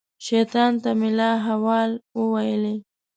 [0.27, 2.75] شیطان ته مې لا حول وویلې.